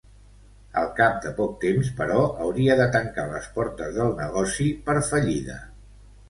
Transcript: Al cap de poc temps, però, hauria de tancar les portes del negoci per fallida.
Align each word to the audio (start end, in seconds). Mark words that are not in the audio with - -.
Al 0.79 0.87
cap 0.99 1.17
de 1.25 1.33
poc 1.39 1.51
temps, 1.65 1.91
però, 1.99 2.23
hauria 2.45 2.77
de 2.79 2.87
tancar 2.95 3.27
les 3.35 3.51
portes 3.59 3.93
del 4.01 4.17
negoci 4.23 4.67
per 4.89 4.97
fallida. 5.13 5.61